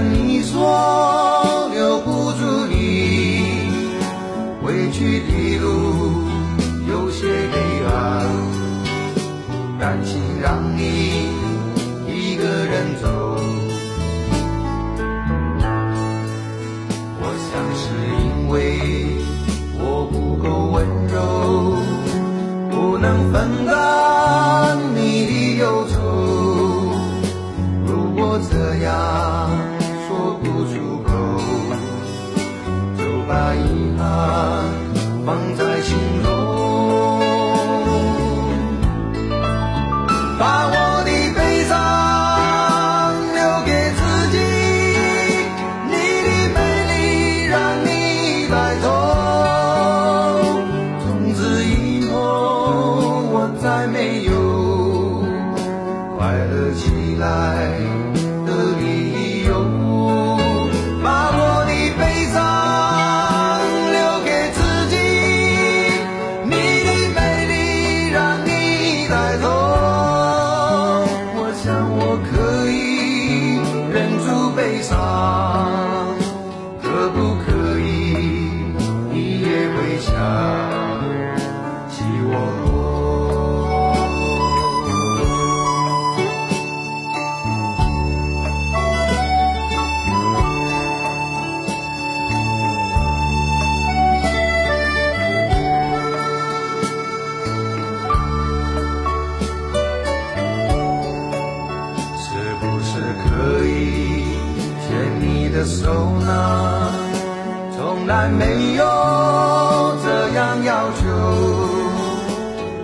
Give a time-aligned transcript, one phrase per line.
[0.00, 1.05] 你说
[80.06, 80.14] 想
[81.90, 82.30] 起我
[102.16, 102.24] 是
[102.60, 102.90] 不是
[103.24, 103.26] 可
[103.66, 103.74] 以
[104.86, 104.86] 牵
[105.20, 105.84] 你的手
[106.20, 106.92] 呢？
[107.76, 109.75] 从来没有。
[110.64, 111.02] 要求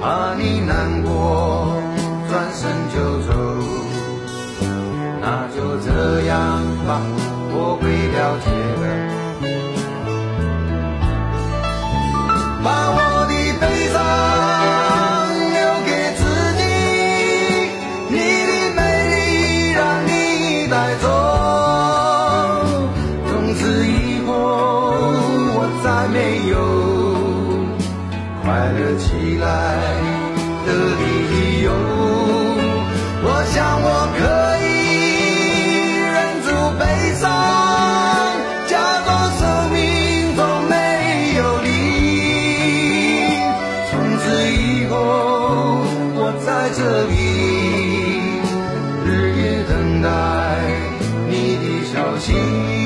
[0.00, 1.76] 怕你难过
[2.28, 3.30] 转身就走。
[5.20, 7.00] 那就这样吧
[7.52, 7.84] 我会
[8.16, 8.59] 了解
[52.20, 52.79] 心。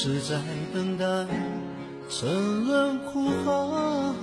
[0.00, 0.40] 是在
[0.72, 1.04] 等待
[2.08, 4.14] 沉沦苦海。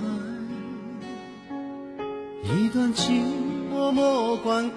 [2.44, 3.22] 一段情
[3.68, 4.70] 默默灌溉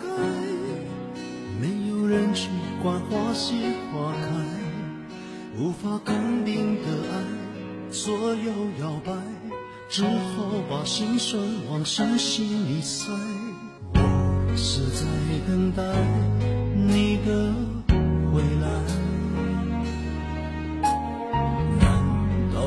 [1.61, 2.49] 没有人去
[2.83, 3.55] 管花谢
[3.93, 4.27] 花开。
[5.57, 8.51] 无法肯定的爱左右
[8.81, 9.13] 摇摆
[9.87, 11.41] 只好把心酸
[11.71, 13.09] 往深心里塞。
[13.93, 15.05] 我是在
[15.47, 15.81] 等待
[16.75, 17.68] 你的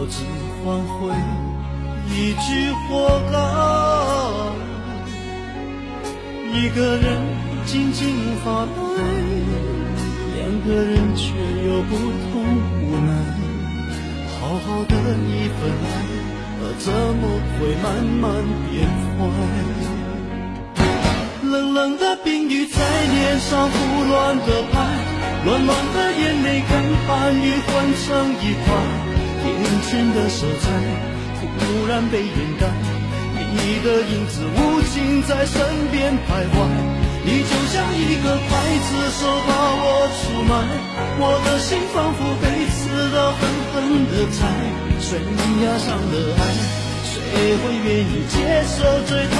[0.03, 0.19] 我只
[0.65, 1.15] 换回
[2.11, 2.91] 一句活
[3.31, 3.39] 该
[6.59, 7.07] 一个人
[7.65, 8.03] 静静
[8.45, 8.75] 发呆
[10.35, 11.23] 两个人却
[11.69, 12.43] 有不同
[12.83, 13.15] 无奈
[14.41, 15.95] 好好的一份爱
[16.81, 17.23] 怎么
[17.55, 18.27] 会慢慢
[18.73, 18.75] 变
[19.15, 19.21] 坏？
[21.49, 24.75] 冷冷的冰雨在脸上胡乱的拍
[25.45, 26.73] 暖暖的眼泪跟
[27.07, 29.12] 寒雨混成一块
[29.49, 30.71] 眼前的色彩
[31.43, 32.67] 忽然被掩盖，
[33.35, 35.61] 你的影子无情在身
[35.91, 36.55] 边徘徊。
[37.25, 38.50] 你就像一个刽
[38.83, 40.53] 子手把我出卖，
[41.19, 42.81] 我的心仿佛被刺
[43.15, 43.41] 刀狠
[43.71, 43.77] 狠
[44.11, 44.50] 地踩，
[44.99, 45.23] 悬
[45.62, 46.41] 崖上的爱，
[47.06, 47.15] 谁
[47.62, 48.35] 会愿意接
[48.67, 49.39] 受最痛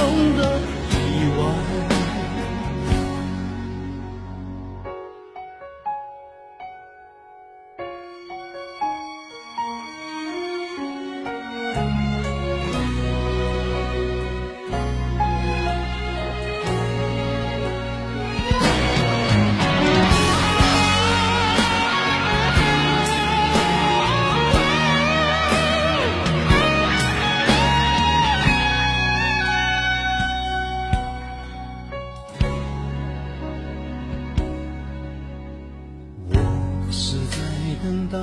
[37.83, 38.17] 等待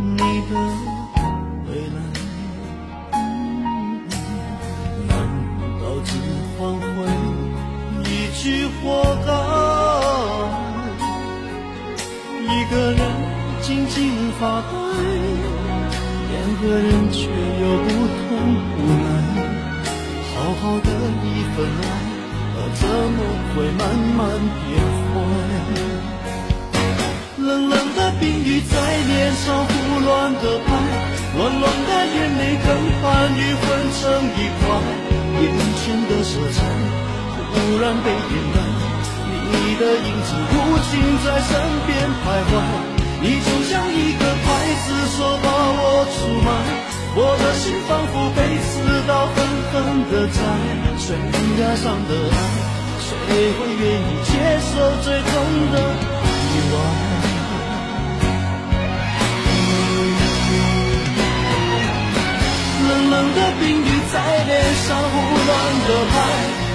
[0.00, 0.52] 你的
[1.66, 1.96] 归来，
[5.06, 5.12] 难
[5.78, 6.10] 道只
[6.56, 6.80] 换回
[8.04, 8.42] 一句
[8.80, 8.82] “活
[9.26, 9.28] 该”？
[12.48, 13.00] 一个人
[13.60, 13.94] 静静
[14.40, 14.72] 发呆，
[16.32, 17.86] 两个人却又不
[18.16, 18.24] 同
[18.78, 19.04] 无奈。
[20.32, 20.88] 好好的
[21.26, 21.84] 一份爱，
[22.72, 23.18] 怎么
[23.54, 23.80] 会慢
[24.16, 24.18] 慢
[24.64, 24.80] 变
[25.12, 25.12] 坏？
[27.42, 28.76] 冷冷的冰雨在
[29.08, 30.70] 脸上胡乱的拍
[31.36, 32.68] 暖暖的眼泪跟
[33.02, 33.66] 寒雨混
[33.98, 34.02] 成
[34.38, 34.62] 一块
[35.42, 36.62] 眼前的色彩
[37.52, 38.56] 忽然被掩盖
[39.50, 40.56] 你的影子无
[40.86, 40.90] 情
[41.24, 41.50] 在身
[41.86, 41.90] 边
[42.22, 42.52] 徘徊
[43.20, 44.46] 你就像一个刽
[44.84, 44.86] 子
[45.16, 46.92] 手把我出卖。
[47.14, 49.36] 我的心仿佛被刺刀狠
[49.68, 50.40] 狠的宰
[50.96, 51.18] 悬
[51.60, 52.36] 崖上的爱
[52.98, 54.72] 谁会愿意接受
[55.02, 55.32] 最痛
[55.72, 55.76] 的
[56.48, 57.01] 意外
[63.12, 64.16] 冷的冰雨在
[64.48, 64.56] 脸
[64.88, 65.50] 上胡乱
[65.84, 66.14] 的拍，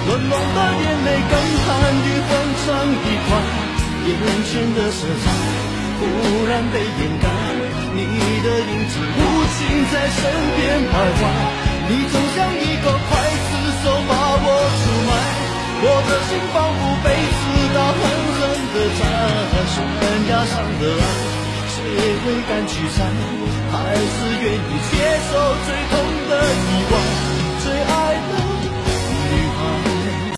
[0.06, 1.34] 暖暖的眼泪跟
[1.66, 1.66] 寒
[1.98, 2.30] 雨混
[2.62, 3.28] 成一块，
[4.06, 4.14] 眼
[4.46, 5.26] 前的色彩
[5.98, 6.00] 忽
[6.46, 7.26] 然被掩盖，
[7.90, 7.98] 你
[8.46, 9.20] 的影子无
[9.50, 9.58] 情
[9.90, 10.22] 在身
[10.54, 11.20] 边徘徊，
[11.90, 13.10] 你总像一个刽
[13.48, 13.50] 子
[13.82, 14.46] 手把我
[14.78, 15.10] 出卖，
[15.82, 17.40] 我的心仿佛被刺
[17.74, 18.00] 刀狠
[18.38, 18.40] 狠
[18.74, 19.02] 的扎，
[19.74, 19.76] 悬
[20.30, 21.04] 崖上的爱，
[21.74, 21.76] 谁
[22.22, 22.96] 会敢去猜？
[23.70, 24.94] 还是愿意接
[25.28, 25.34] 受
[25.66, 26.17] 最痛？